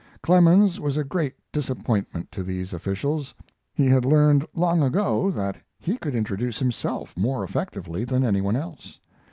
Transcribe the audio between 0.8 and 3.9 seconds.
a great disappointment to these officials. He